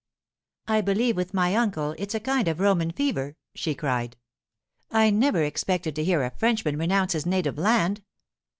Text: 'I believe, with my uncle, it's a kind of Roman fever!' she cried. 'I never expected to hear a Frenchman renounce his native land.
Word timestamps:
'I 0.67 0.81
believe, 0.81 1.15
with 1.15 1.31
my 1.31 1.53
uncle, 1.55 1.93
it's 1.99 2.15
a 2.15 2.19
kind 2.19 2.47
of 2.47 2.59
Roman 2.59 2.89
fever!' 2.89 3.35
she 3.53 3.75
cried. 3.75 4.17
'I 4.89 5.11
never 5.11 5.43
expected 5.43 5.95
to 5.95 6.03
hear 6.03 6.23
a 6.23 6.31
Frenchman 6.31 6.75
renounce 6.79 7.13
his 7.13 7.27
native 7.27 7.59
land. 7.59 8.01